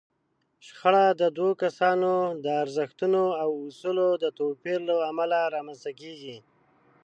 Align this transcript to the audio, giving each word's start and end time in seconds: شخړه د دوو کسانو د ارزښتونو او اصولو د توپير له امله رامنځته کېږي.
شخړه 0.67 1.05
د 1.21 1.23
دوو 1.37 1.51
کسانو 1.63 2.13
د 2.43 2.45
ارزښتونو 2.63 3.21
او 3.43 3.49
اصولو 3.67 4.07
د 4.23 4.25
توپير 4.39 4.79
له 4.89 4.95
امله 5.09 5.39
رامنځته 5.55 5.91
کېږي. 6.01 6.37